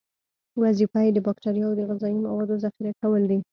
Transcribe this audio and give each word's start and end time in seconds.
وظیفه 0.63 0.99
یې 1.05 1.11
د 1.13 1.19
باکتریاوو 1.27 1.77
د 1.77 1.81
غذایي 1.89 2.17
موادو 2.25 2.61
ذخیره 2.63 2.93
کول 3.01 3.23
دي. 3.29 3.39